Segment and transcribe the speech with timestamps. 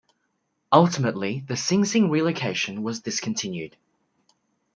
[0.71, 3.77] Ultimately, the Sing Sing relocation was discontinued.